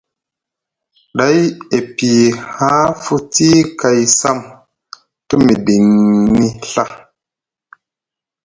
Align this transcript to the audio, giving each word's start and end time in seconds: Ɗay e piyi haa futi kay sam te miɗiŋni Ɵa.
Ɗay 1.17 1.39
e 1.77 1.79
piyi 1.95 2.25
haa 2.55 2.85
futi 3.03 3.49
kay 3.79 3.99
sam 4.19 4.39
te 5.27 5.33
miɗiŋni 5.45 6.47
Ɵa. 6.71 6.83